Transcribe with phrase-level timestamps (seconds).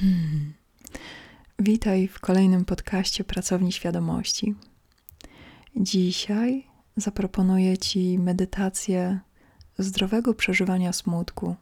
[0.00, 0.52] Hmm.
[1.58, 4.54] Witaj w kolejnym podcaście Pracowni Świadomości.
[5.76, 9.20] Dzisiaj zaproponuję Ci medytację
[9.78, 11.56] zdrowego przeżywania smutku.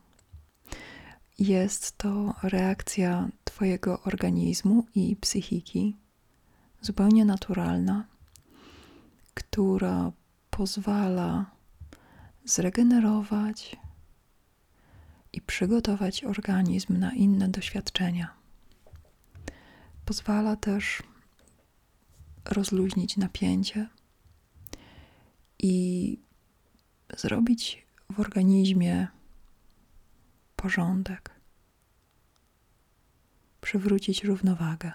[1.38, 5.96] Jest to reakcja Twojego organizmu i psychiki,
[6.80, 8.04] zupełnie naturalna,
[9.34, 10.12] która
[10.50, 11.50] pozwala
[12.44, 13.76] zregenerować
[15.36, 18.34] i przygotować organizm na inne doświadczenia.
[20.04, 21.02] Pozwala też
[22.44, 23.88] rozluźnić napięcie
[25.58, 26.18] i
[27.16, 29.08] zrobić w organizmie
[30.56, 31.30] porządek,
[33.60, 34.92] przywrócić równowagę.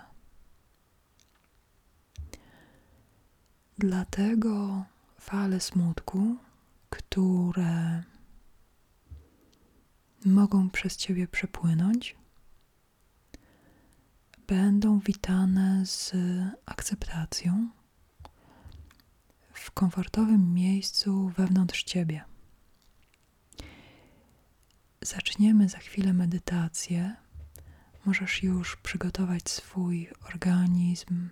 [3.77, 4.85] Dlatego
[5.19, 6.35] fale smutku,
[6.89, 8.03] które
[10.25, 12.15] mogą przez Ciebie przepłynąć,
[14.47, 16.13] będą witane z
[16.65, 17.69] akceptacją
[19.53, 22.23] w komfortowym miejscu wewnątrz Ciebie.
[25.01, 27.15] Zaczniemy za chwilę medytację.
[28.05, 31.29] Możesz już przygotować swój organizm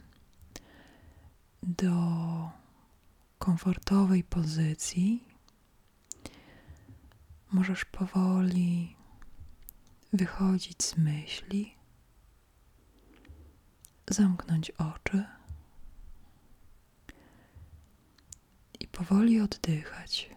[1.63, 1.91] do
[3.39, 5.28] komfortowej pozycji
[7.51, 8.95] możesz powoli
[10.13, 11.75] wychodzić z myśli,
[14.09, 15.25] zamknąć oczy
[18.79, 20.29] i powoli oddychać.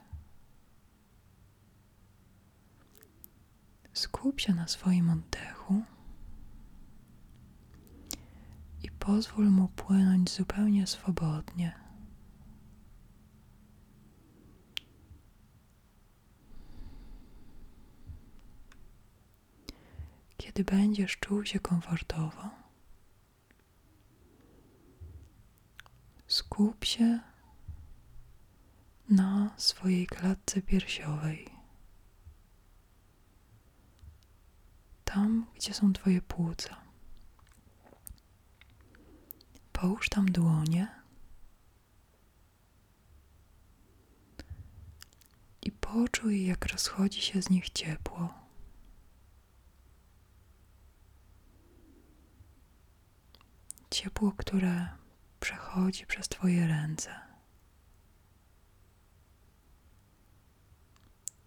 [3.92, 5.82] Skup się na swoim oddechu
[8.82, 11.81] i pozwól mu płynąć zupełnie swobodnie.
[20.62, 22.50] Kiedy będziesz czuł się komfortowo,
[26.26, 27.20] skup się
[29.08, 31.48] na swojej klatce piersiowej.
[35.04, 36.76] Tam, gdzie są Twoje płuca.
[39.72, 41.02] Połóż tam dłonie
[45.62, 48.41] i poczuj, jak rozchodzi się z nich ciepło.
[53.92, 54.88] Ciepło, które
[55.40, 57.10] przechodzi przez Twoje ręce.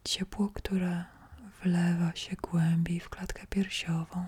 [0.04, 1.06] Ciepło, które
[1.64, 4.28] wlewa się głębiej w klatkę piersiową,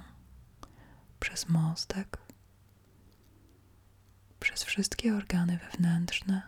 [1.20, 2.18] przez mostek,
[4.40, 6.42] przez wszystkie organy wewnętrzne.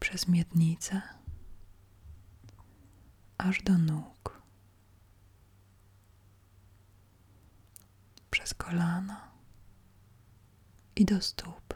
[0.00, 1.02] Przez miednicę,
[3.38, 4.17] aż do nóg.
[8.48, 9.30] Przez kolana
[10.96, 11.74] i do stóp.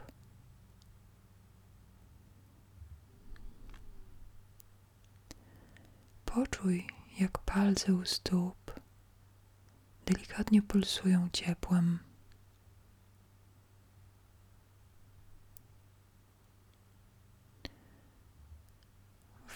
[6.25, 6.87] Poczuj,
[7.19, 8.79] jak palce u stóp
[10.05, 11.99] delikatnie pulsują ciepłem.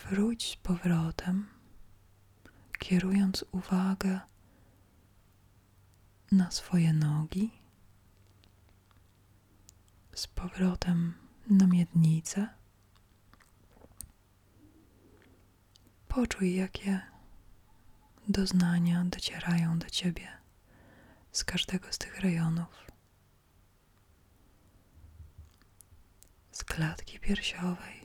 [0.03, 1.47] Wróć z powrotem,
[2.79, 4.19] kierując uwagę
[6.31, 7.51] na swoje nogi,
[10.13, 11.13] z powrotem
[11.49, 12.47] na miednicę.
[16.07, 17.01] Poczuj, jakie
[18.27, 20.27] doznania docierają do ciebie
[21.31, 22.87] z każdego z tych rejonów.
[26.51, 27.96] Z klatki piersiowej,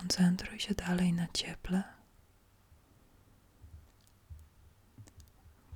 [0.00, 1.82] Koncentruj się dalej na cieple,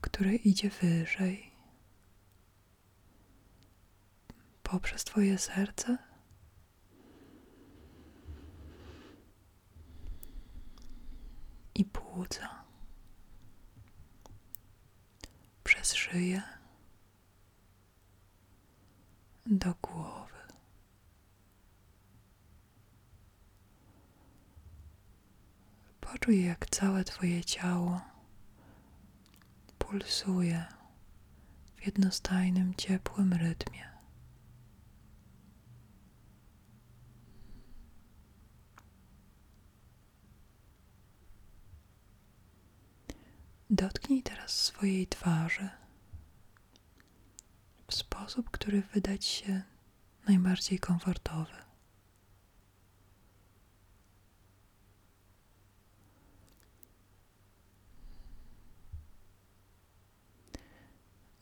[0.01, 1.51] które idzie wyżej
[4.63, 5.99] poprzez Twoje serce.
[11.75, 12.65] I płuca
[15.65, 16.43] przez szyję
[19.47, 19.75] do
[26.15, 28.01] Poczuj, jak całe Twoje ciało
[29.79, 30.65] pulsuje
[31.77, 33.91] w jednostajnym, ciepłym rytmie.
[43.71, 45.69] Dotknij teraz swojej twarzy
[47.89, 49.63] w sposób, który wydać się
[50.29, 51.64] najbardziej komfortowy.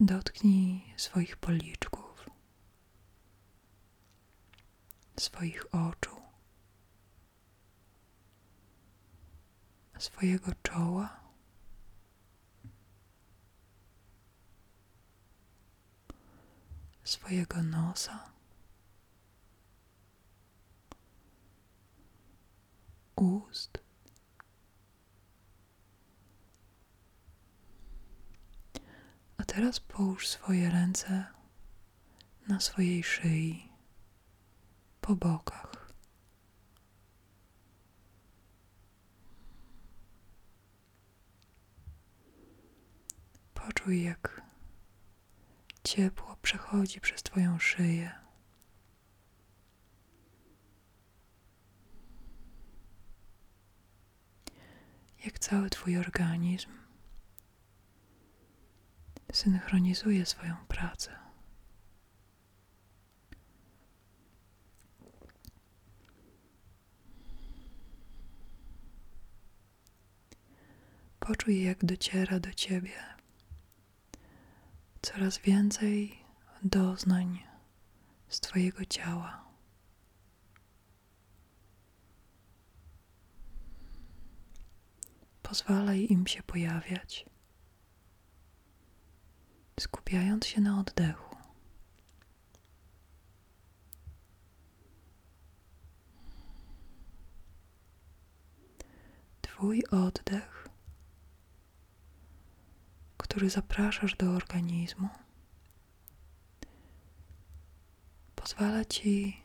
[0.04, 2.30] Dotknij swoich policzków,
[5.16, 6.16] swoich oczu,
[9.98, 11.20] swojego czoła.
[17.04, 18.30] Swojego nosa,
[23.16, 23.78] ust,
[29.42, 31.24] A teraz połóż swoje ręce
[32.48, 33.68] na swojej szyi,
[35.00, 35.92] po bokach.
[43.54, 44.42] Poczuj, jak
[45.84, 48.12] ciepło przechodzi przez Twoją szyję.
[55.24, 56.81] Jak cały Twój organizm
[59.32, 61.18] synchronizuje swoją pracę.
[71.20, 72.92] Poczuj, jak dociera do ciebie
[75.02, 76.18] coraz więcej
[76.62, 77.42] doznań
[78.28, 79.44] z Twojego ciała.
[85.42, 87.31] Pozwalaj im się pojawiać
[89.80, 91.36] skupiając się na oddechu.
[99.40, 100.68] Twój oddech,
[103.16, 105.08] który zapraszasz do organizmu,
[108.36, 109.42] pozwala ci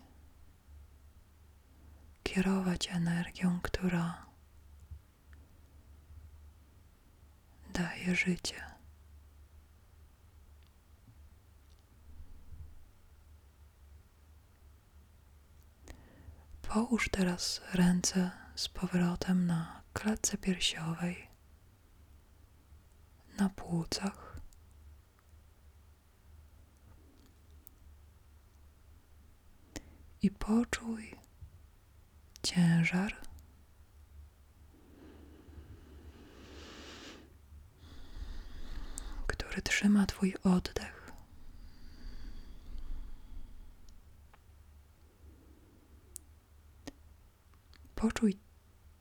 [2.23, 4.25] kierować energią, która
[7.73, 8.76] daje życie.
[16.67, 21.27] Połóż teraz ręce z powrotem na klatce piersiowej,
[23.37, 24.39] na płucach.
[30.21, 31.15] I poczuj
[32.43, 33.15] ciężar,
[39.27, 40.96] który trzyma Twój oddech.
[47.97, 48.39] Poczuj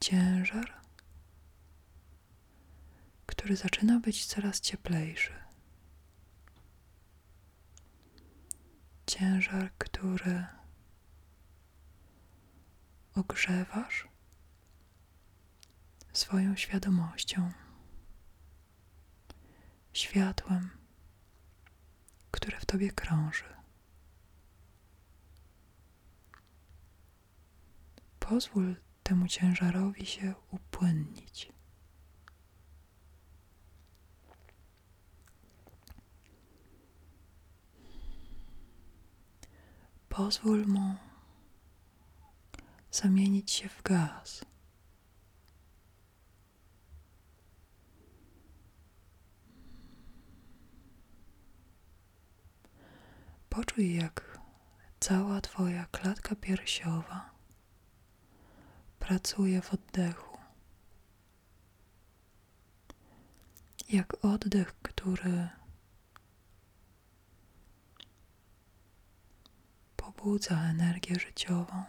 [0.00, 0.80] ciężar,
[3.26, 5.32] który zaczyna być coraz cieplejszy.
[9.06, 10.46] Ciężar, który
[13.14, 14.08] ogrzewasz
[16.12, 17.52] swoją świadomością,
[19.92, 20.70] światłem,
[22.30, 23.56] które w tobie krąży.
[28.20, 31.52] Pozwól temu ciężarowi się upłynnić.
[40.08, 40.94] Pozwól mu
[42.90, 44.44] zamienić się w gaz.
[53.48, 54.38] Poczuj, jak
[55.00, 57.35] cała Twoja klatka piersiowa
[59.06, 60.38] pracuje w oddechu.
[63.88, 65.48] Jak oddech, który
[69.96, 71.84] pobudza energię życiową.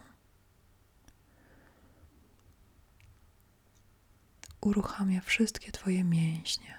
[4.61, 6.77] Uruchamia wszystkie Twoje mięśnie.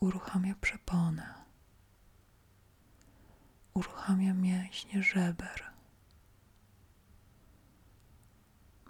[0.00, 1.34] Uruchamia przeponę.
[3.74, 5.75] Uruchamia mięśnie żeber.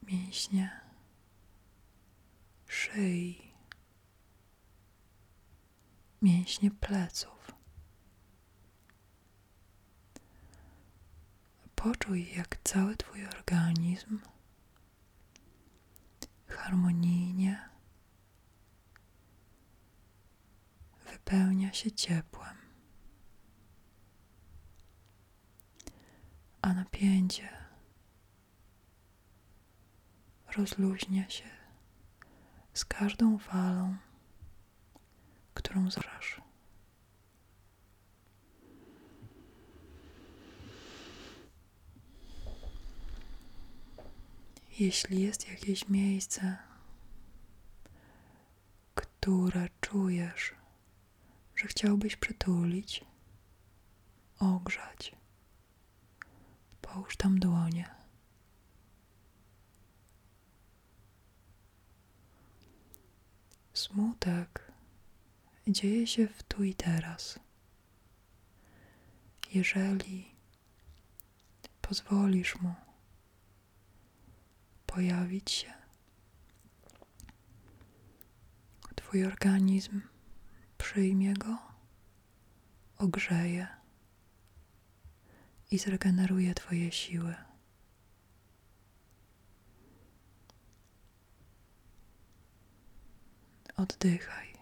[0.06, 0.80] Mięśnie
[2.66, 3.52] szyi,
[6.22, 7.52] mięśnie pleców.
[11.74, 14.18] Poczuj, jak cały Twój organizm
[16.48, 17.68] harmonijnie
[21.12, 22.56] wypełnia się ciepłem,
[26.62, 27.55] a napięcie
[30.56, 31.44] rozluźnia się
[32.74, 33.96] z każdą falą,
[35.54, 36.40] którą zrasz.
[44.78, 46.56] Jeśli jest jakieś miejsce,
[48.94, 50.54] które czujesz,
[51.56, 53.04] że chciałbyś przytulić,
[54.38, 55.12] ogrzać.
[56.82, 57.95] Połóż tam dłonie.
[63.76, 64.72] Smutek
[65.68, 67.38] dzieje się w tu i teraz.
[69.54, 70.34] Jeżeli
[71.82, 72.74] pozwolisz mu
[74.86, 75.72] pojawić się,
[78.94, 80.00] Twój organizm
[80.78, 81.58] przyjmie go,
[82.98, 83.66] ogrzeje
[85.70, 87.45] i zregeneruje Twoje siły.
[93.76, 94.56] Oddychaj.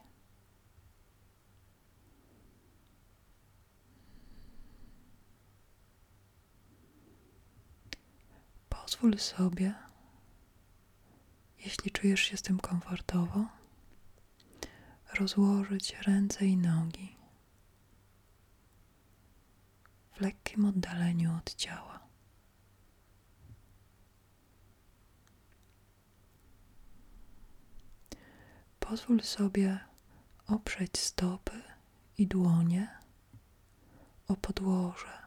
[8.68, 9.74] Pozwól sobie,
[11.58, 13.46] jeśli czujesz się z tym komfortowo,
[15.14, 17.16] rozłożyć ręce i nogi
[20.12, 21.93] w lekkim oddaleniu od ciała.
[28.94, 29.78] Pozwól sobie
[30.46, 31.62] oprzeć stopy
[32.18, 32.98] i dłonie
[34.28, 35.22] o podłoże.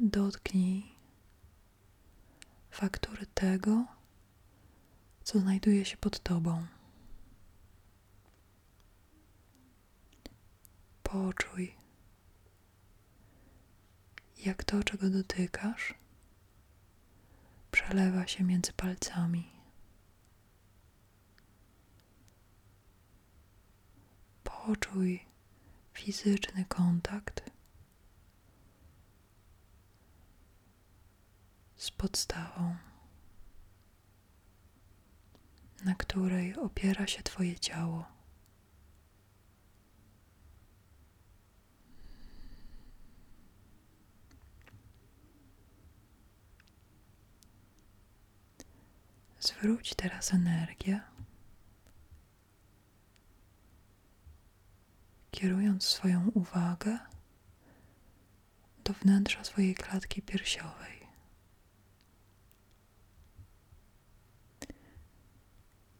[0.00, 0.92] Dotknij
[2.70, 3.86] faktury tego,
[5.24, 6.66] co znajduje się pod Tobą.
[11.02, 11.76] Poczuj,
[14.38, 16.05] jak to, czego dotykasz,
[17.86, 19.52] przelewa się między palcami.
[24.44, 25.26] Poczuj
[25.92, 27.50] fizyczny kontakt
[31.76, 32.76] z podstawą,
[35.84, 38.15] na której opiera się Twoje ciało.
[49.58, 51.00] Zwróć teraz energię,
[55.30, 56.98] kierując swoją uwagę
[58.84, 61.06] do wnętrza swojej klatki piersiowej.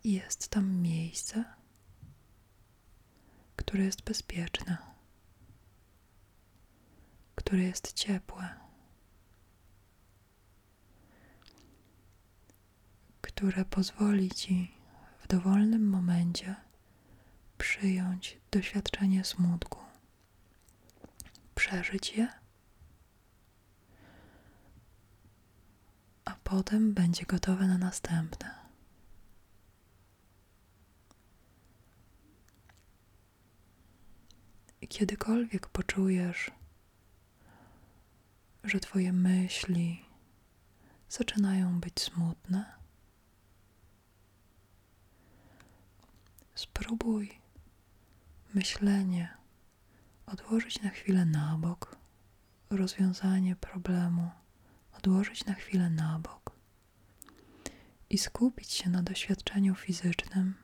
[0.04, 1.44] Jest tam miejsce,
[3.56, 4.76] które jest bezpieczne,
[7.34, 8.65] które jest ciepłe.
[13.37, 14.75] Które pozwoli ci
[15.19, 16.55] w dowolnym momencie
[17.59, 19.78] przyjąć doświadczenie smutku,
[21.55, 22.28] przeżyć je,
[26.25, 28.55] a potem będzie gotowe na następne.
[34.88, 36.50] Kiedykolwiek poczujesz,
[38.64, 40.05] że Twoje myśli
[41.09, 42.75] zaczynają być smutne,
[46.56, 47.40] Spróbuj
[48.54, 49.36] myślenie
[50.26, 51.96] odłożyć na chwilę na bok,
[52.70, 54.30] rozwiązanie problemu
[54.98, 56.52] odłożyć na chwilę na bok
[58.10, 60.54] i skupić się na doświadczeniu fizycznym,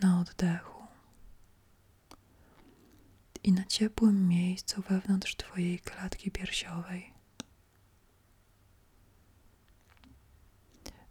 [0.00, 0.82] na oddechu
[3.42, 7.12] i na ciepłym miejscu wewnątrz Twojej klatki piersiowej.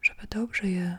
[0.02, 0.98] Żeby dobrze je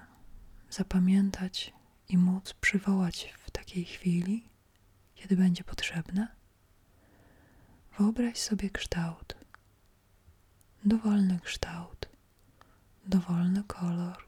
[0.70, 1.79] zapamiętać
[2.10, 4.48] i móc przywołać w takiej chwili,
[5.14, 6.28] kiedy będzie potrzebne,
[7.98, 9.36] wyobraź sobie kształt,
[10.84, 12.08] dowolny kształt,
[13.06, 14.24] dowolny kolor.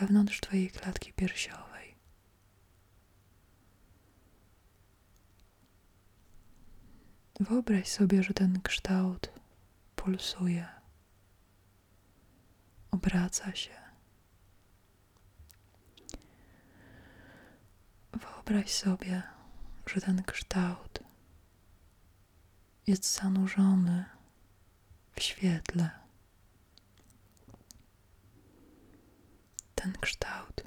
[0.00, 1.94] Wewnątrz Twojej klatki piersiowej.
[7.40, 9.32] Wyobraź sobie, że ten kształt
[9.96, 10.68] pulsuje,
[12.90, 13.87] obraca się
[18.48, 19.22] Wyobraź sobie,
[19.86, 20.98] że ten kształt
[22.86, 24.04] jest zanurzony
[25.12, 25.90] w świetle.
[29.74, 30.62] Ten kształt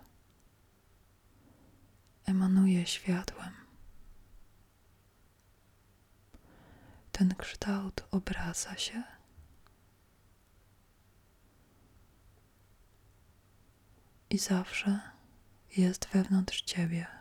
[2.26, 3.54] emanuje światłem.
[7.12, 9.04] Ten kształt obraca się.
[14.30, 15.00] I zawsze
[15.78, 17.21] jest wewnątrz ciebie.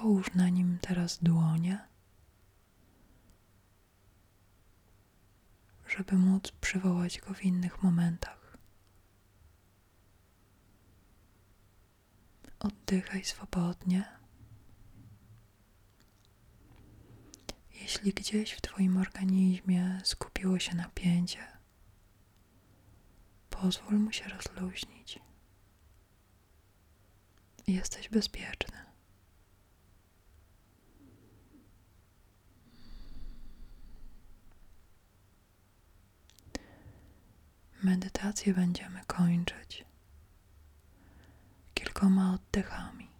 [0.00, 1.88] Połóż na nim teraz dłonie.
[5.88, 8.58] żeby móc przywołać go w innych momentach.
[12.58, 14.18] Oddychaj swobodnie.
[17.74, 21.46] Jeśli gdzieś w Twoim organizmie skupiło się napięcie,
[23.50, 25.18] pozwól mu się rozluźnić.
[27.66, 28.89] Jesteś bezpieczny.
[37.82, 39.84] Medytację będziemy kończyć
[41.74, 43.10] kilkoma oddechami.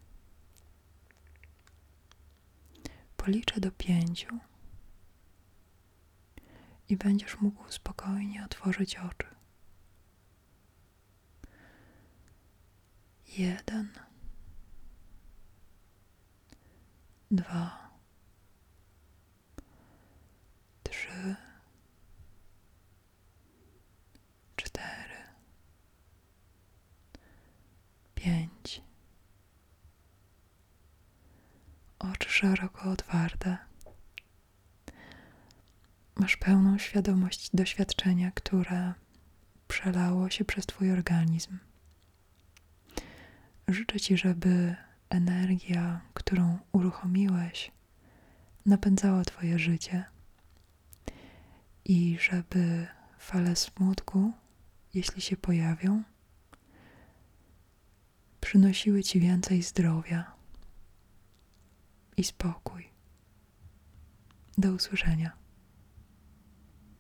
[3.17, 4.39] Policzę do pięciu
[6.89, 9.27] i będziesz mógł spokojnie otworzyć oczy.
[13.39, 13.93] Jeden,
[17.31, 17.91] dwa,
[20.83, 21.37] trzy,
[32.41, 33.59] szeroko otwarte.
[36.15, 38.95] Masz pełną świadomość doświadczenia, które
[39.69, 41.59] przelało się przez Twój organizm.
[43.69, 44.77] Życzę Ci, żeby
[45.11, 47.73] energia, którą uruchomiłeś,
[48.67, 50.05] napędzała Twoje życie
[51.85, 52.87] i żeby
[53.19, 54.33] fale smutku,
[54.95, 56.03] jeśli się pojawią,
[58.41, 60.40] przynosiły Ci więcej zdrowia
[62.17, 62.91] i spokój.
[64.59, 65.40] Do usłyszenia.